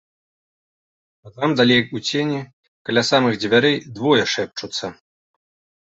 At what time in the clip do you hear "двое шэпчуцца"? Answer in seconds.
4.01-4.85